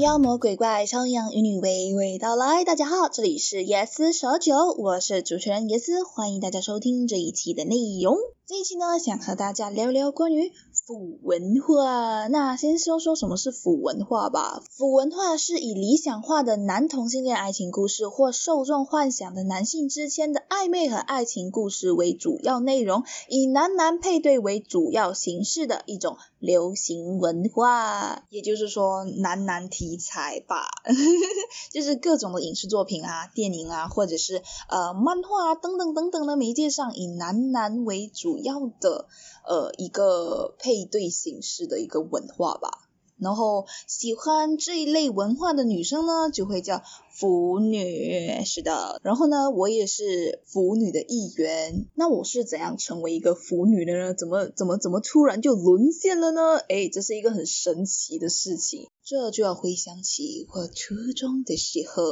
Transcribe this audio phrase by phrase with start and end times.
[0.00, 2.64] 妖魔鬼怪、超阳与你娓娓道来。
[2.64, 8.16] 大家好，这里是夜思小酒，我是主持人叶思，欢迎大家收听这一期的内容。
[8.50, 10.52] 这一期呢，想和大家聊聊关于。
[10.72, 14.60] 腐文化，那先说说什么是腐文化吧。
[14.68, 28.24] 腐文化是以理想化的男同性恋爱情故事或受众幻想的男性之间的暧昧和爱情故事为主要内容，以男男配对为主要形式的一种流行文化。
[28.30, 30.66] 也就是说，男男题材吧，
[31.70, 39.06] 就是各种的影视作品啊、电影啊，或者是呃漫画啊等等等等的媒介上，以男男为主要的
[39.48, 40.80] 呃一个配。
[40.90, 49.00] 对形式的一个文化吧，然后喜欢这一类文化的女生呢，就会叫腐女，是的。
[49.04, 51.86] 然后呢，我也是腐女的一员。
[51.94, 54.14] 那我是怎样成为一个腐女的呢？
[54.14, 56.56] 怎么怎么怎么突然就沦陷了呢？
[56.68, 58.88] 哎，这是一个很神奇的事情。
[59.04, 62.02] 这就要回想起我初中的时候，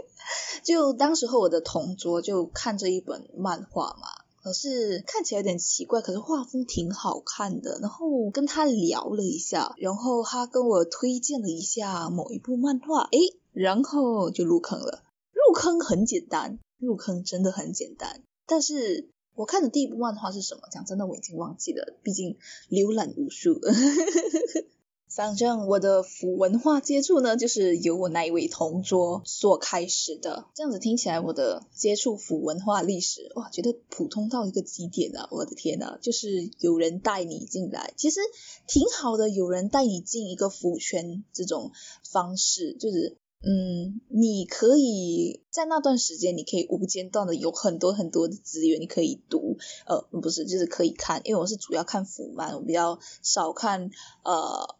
[0.64, 4.17] 就当时候我的同桌就看着一本漫画嘛。
[4.42, 7.78] 可是看起来有点奇怪，可是画风挺好看的。
[7.80, 15.04] 然后跟他聊了一下，然后他跟我推荐了一下某一部漫画，诶，然后就入坑了。
[15.32, 18.22] 入坑很简单，入坑真的很简单。
[18.46, 20.62] 但是我看的第一部漫画是什么？
[20.72, 22.36] 讲真的，我已经忘记了，毕竟
[22.70, 23.60] 浏览无数。
[25.08, 30.46] 反正我的腐文化接触呢，就是由我那一位同桌所开始的。
[30.54, 35.28] 这样子听起来，我的接触腐文化历史，哇，觉得普通到一个极点啊！
[35.30, 38.20] 我的天呐，就是有人带你进来，其实
[38.66, 39.30] 挺好的。
[39.30, 41.72] 有人带你进一个腐圈，这种
[42.04, 53.90] 方式就是，嗯，你可以在那段时间，你可以无间断的有很多很多的资源，你可以读，呃，不是，就是可以看，因为我是主要看腐漫，我比较少看，
[54.22, 54.76] 呃。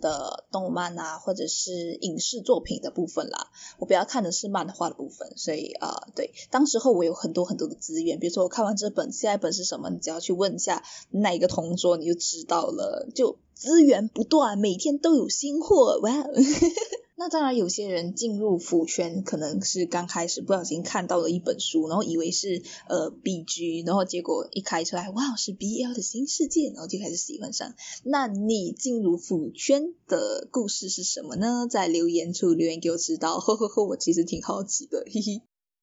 [0.00, 3.48] 的动漫啊，或者是影视作品的部分啦，
[3.78, 16.12] 我比较看的是漫画的部分，所以啊，对，当时候我有很多很多的资源，比如说我看完这本，下一本是什么，你只要去问一下哪一个同桌，你就知道了，就资源不断，每天都有新货，哇！
[17.16, 27.74] 那当然，有些人进入腐圈，可能是刚开始不小心看到了一本书，然后以为是呃 B G，然后结果一开出来，哇，是 B L 的新世界，然后就开始喜欢上。
[28.02, 31.68] 那你进入腐圈的故事是什么呢？
[31.70, 35.40] 在留言处留言给我知道，呵呵呵，我其实挺好奇的， 嘿嘿。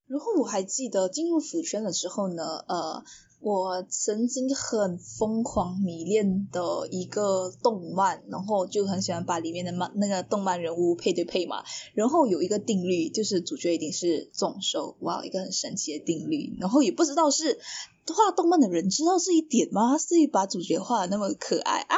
[0.08, 3.03] 然后我还记得进入腐圈了之后呢，呃。
[3.41, 11.63] 我曾经很疯狂迷恋的一个动漫，然后就很喜欢把里面的漫那个动漫人物配对配嘛，
[11.96, 17.59] 然后有一个定律，就是主角一定是众兽，哇，一个很神奇的定律，然后也不知道是
[18.07, 19.97] 画动漫的人知道这一点吗？
[19.97, 21.97] 所以把主角画的那么可爱啊。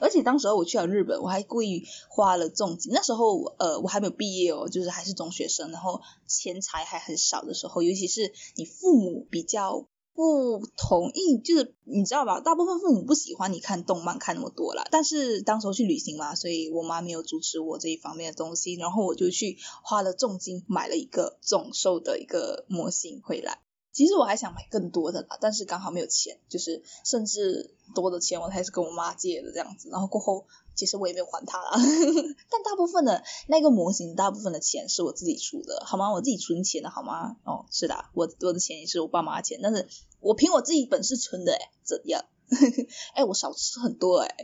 [0.00, 2.92] 而且当时候我去了日本，我还故意花了重金。
[2.92, 14.84] 那时候呃我还没有毕业哦，就是还是中学生，然后钱财还很少的时候，尤其是你父母比较不同意，就是你知道吧，大部分父母不喜欢你看动漫看那么多啦。
[14.90, 23.60] 但是当时候去旅行嘛，所以我妈没有阻止我这一方面的东西，然后我就去花了重金买了一个总兽的一个模型回来。
[23.92, 30.46] 其实我还想买更多的啦，但是刚好没有钱，就是甚至多的钱我还是跟我妈借的这样子，然后过后
[30.76, 31.70] 其实我也没有还她啦，
[32.50, 36.12] 但大部分的那个模型大部分的钱是我自己出的，好吗？
[36.12, 37.36] 我自己存钱的好吗？
[37.44, 39.88] 哦，是的，我我的钱也是我爸妈钱，但是
[40.20, 42.24] 我凭我自己本事存的，哎，怎样？
[43.14, 44.34] 哎，我少吃很多哎，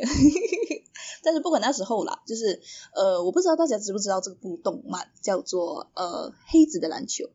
[1.22, 2.60] 但是不管那时候啦，就是
[2.94, 7.30] 呃，我不知道大家知不知道这部动漫叫做呃黑子的篮球。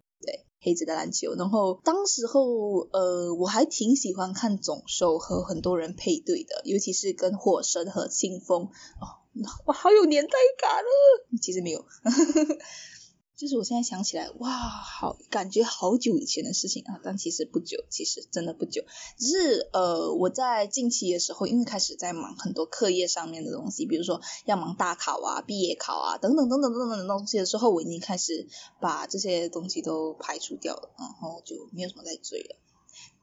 [0.62, 9.26] 黑子的篮球，然后当时候，呃，我还挺喜欢看总兽和很多人配对的，尤其是跟火神和清风，哦，
[9.66, 11.40] 我好有年代感了。
[11.42, 11.84] 其实没有。
[13.42, 18.84] 就是我现在想起来，哇，好，感觉好久以前的事情啊，但其实不久，其实真的不久，
[19.18, 28.48] 只是呃，我在近期的时候，因为开始在忙很多课业上面的东西，比如说要忙大考啊、毕业考啊等等等等等等的东西的时候，我已经开始
[28.80, 32.56] 把这些东西都排除掉了，然后就没有什么在追了。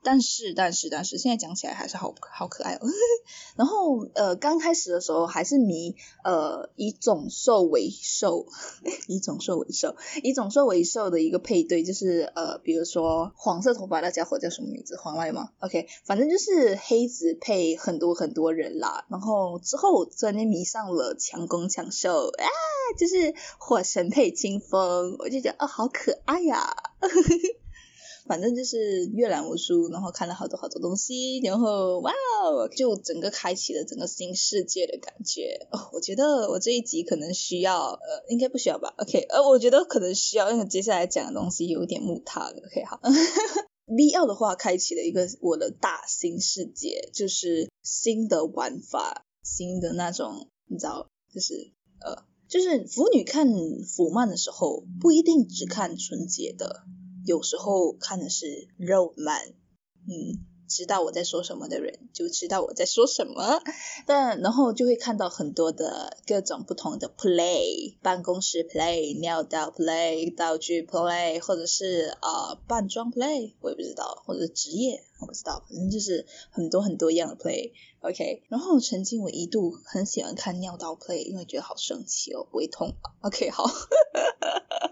[0.09, 2.81] 但是但是但是，现在讲起来还是好好可爱哦。
[3.57, 8.47] 然后呃，刚开始的时候还是迷呃以种 兽为兽，
[9.07, 14.97] 以种兽为兽，以种兽为兽的一个配对，就是呃比如说黄色头发那家伙叫什么名字？
[14.97, 19.05] 黄外吗？OK，反正就是黑子配很多很多人啦。
[19.11, 22.49] 然后之后突然间迷上了强攻强兽啊，
[22.97, 26.75] 就是火神配清风，我就觉得哦好可爱呀。
[28.29, 32.13] 反正就是阅览无数，然后看了好多好多东西，然后哇
[32.45, 35.67] 哦，就整个开启了整个新世界的感觉。
[35.73, 42.63] 哦，我觉得我这一集可能需要，呃，应该不需要吧？OK，呃，我觉得可能需要，因为接下来讲的东西有点木塌了。
[42.67, 43.01] OK，好。
[43.97, 51.73] 必要的话，开启了一个我的大新世界，就是新的玩法，新的那种，你知道，就是
[52.05, 53.49] 呃，就是腐女看
[53.87, 56.83] 腐漫的时候，不一定只看纯洁的，
[57.29, 60.47] 有时候看的是肉漫，嗯。
[60.71, 63.63] 知道我在说什么的人就知道我在说什么，
[64.05, 78.43] 但然后就会看到很多的各种不同的 play，办公室 play，尿道 play，道具 play，或者是呃扮装 play，我也不知道，或者职业我不知道，反正就是很多很多样的 play，OK。
[78.51, 82.93] 然后曾经我一度很喜欢看尿道 play，因为觉得好神奇哦，不会痛
[83.23, 83.65] ，OK 好。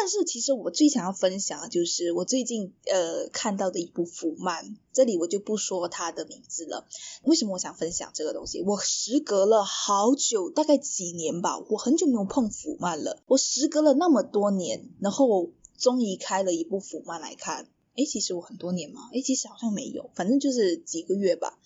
[0.00, 6.86] 但是其实我最想要分享的就是我最近呃看到的一部腐漫，这里我就不说它的名字了。
[7.22, 8.62] 为什么我想分享这个东西？
[8.62, 13.18] 我时隔了好久，大概几年吧，我很久没有碰腐漫了。
[13.26, 17.68] 我时隔了那么多年，然后终于开了一部腐漫来看。
[17.96, 21.58] 诶，其实我很多年嘛，诶，其实好像没有，反正就是几个月吧。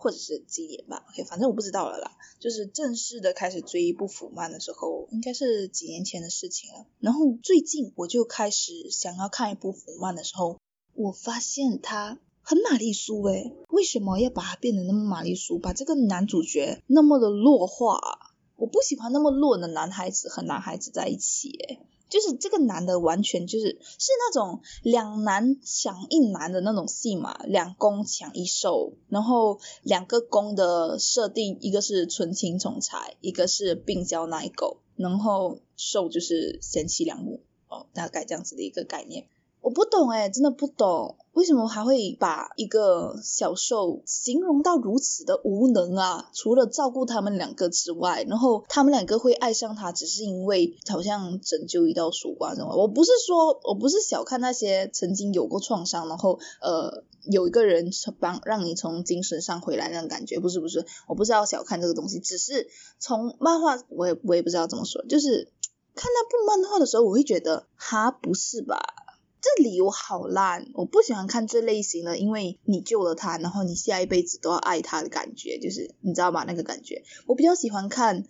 [0.00, 2.12] 或者是几年吧，OK，反正我不知道了啦。
[2.38, 6.86] 就是正式的开始追一部腐漫的时候，应该是几年前的事情了。
[7.00, 10.60] 然后最近我就开始想要看一部腐漫的时候，
[10.94, 15.58] 我发现它很玛丽苏诶，为什么要把它变得那么玛丽苏？
[15.58, 17.98] 把这个男主角那么的弱化？
[18.54, 21.80] 我不喜欢那么弱的男孩子和男孩子在一起诶。
[22.08, 39.26] 就是这个男的完全就是是那种两男抢一男的那种戏嘛，两公抢一受，然后两个公的设定，一个是纯情总裁，一个是病娇奶狗，然后受就是贤妻良母哦，大概这样子的一个概念。
[39.60, 46.30] 我不懂哎，真的不懂，为什么还会把一个小受形容到如此的无能啊？
[46.32, 52.76] 除了照顾他们两个之外，然后他们两个会爱上他，只是因为好像拯救一道曙光什么？
[52.76, 57.90] 我不是说，我不是小看那些曾经有过创伤，然后呃有一个人
[58.20, 62.68] 帮让你从精神上回来那种感觉，不是不是，我不知道小看这个东西，只是
[62.98, 65.52] 从漫画，我也我也不知道怎么说，就是
[65.94, 68.78] 看那部漫画的时候，我会觉得哈不是吧？
[69.40, 76.44] 这理由好烂，我不喜欢看这类型的，因为你救了他，然后你下一辈子都要爱他的感觉，就是你知道吗？
[76.44, 78.24] 那个感觉，我比较喜欢看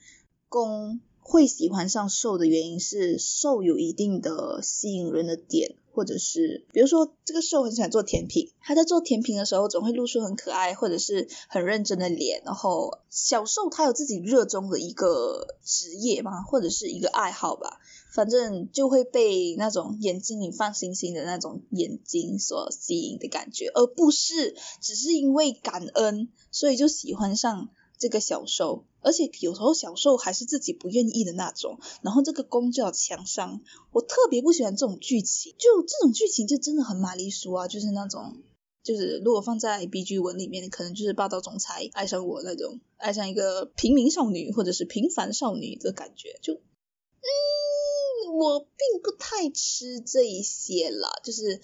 [0.49, 5.77] 公会喜欢上受的原因是受有一定的吸引人的点。
[5.91, 12.41] 或者是，比如说这个瘦很喜欢做甜品，他在做甜品的时候总会露出很可爱或者是很认真的脸。
[12.45, 17.81] 然后小瘦他有自己热衷的一个职业嘛，或者是一个爱好吧，
[18.13, 27.71] 反正就会被那种眼睛里放星星的那种眼睛所吸引的感觉，而不是只是因为感恩所以就喜欢上。
[27.99, 33.61] 这个小受，而且有时候小受还是自己不愿意的那种，然后这个攻就要强上，
[33.91, 38.43] 我特别不喜欢这种剧情，就这种剧情就真的很玛丽苏啊，就是那种，
[38.85, 51.61] 就是如果放在 B G 文里面，可能就是霸道总裁爱上我那种，爱上一个平民少女或者是平凡少女的感觉，就，嗯，我并不太吃这一些啦，就是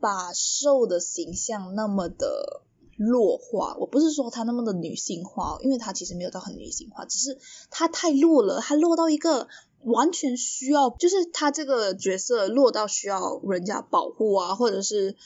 [0.00, 2.62] 把受的形象那么的。
[2.96, 7.38] 弱化，我不是说她那么的女性化，因为她其实没有到很女性化，只是
[7.70, 9.48] 她太弱了，她弱到一个
[9.82, 15.16] 完全需要，就是她这个角色弱到需要人家保护啊，或者是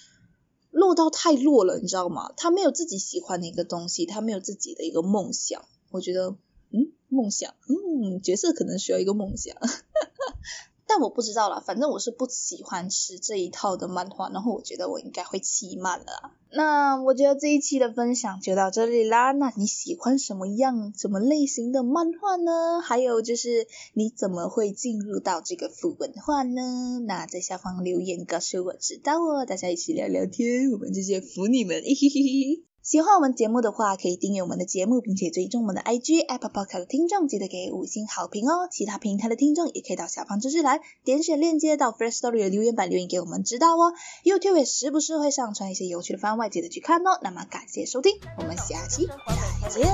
[0.71, 2.33] 弱到太弱了，你知道吗？
[2.37, 6.37] 她没有自己喜欢的一个东西，她没有自己的一个梦想，我觉得，
[6.73, 9.57] 嗯，梦想，嗯，角色可能需要一个梦想。
[10.93, 16.33] 但我不知道啦，反正我是不喜欢吃这一套的漫画，然后我觉得我应该会弃漫了。
[16.53, 19.31] 那我觉得这一期的分享就到这里啦。
[19.31, 22.81] 那你喜欢什么样、什么类型的漫画呢？
[22.81, 26.99] 还有就是你怎么会进入到这个腐文化呢？
[27.07, 32.70] 那在下方留言告诉我知道哦，大家一起聊聊天，我们这些腐女们，嘿嘿嘿嘿。
[32.83, 38.69] 喜欢我们节目的话，可以订阅我们的节目，并且追踪我们的 IG Apple Podcast 的听众，记得给五星好评哦。
[38.71, 43.93] 其他平台的听众也可以到下方资讯栏点选链接到 First Story 的留言板留言给我们知道哦。
[44.25, 47.19] YouTube 也时不时会上传一些有趣的番外，记得去看哦。
[47.21, 49.07] 那么感谢收听，我们下期
[49.63, 49.87] 再见。